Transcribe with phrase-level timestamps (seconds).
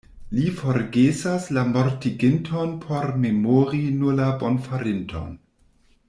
[0.35, 5.37] Li forgesas la mortiginton por memori nur la bonfarinton.